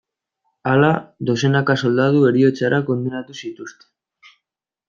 [0.71, 0.89] Hala,
[1.31, 4.37] dozenaka soldadu heriotzara kondenatu zituzten.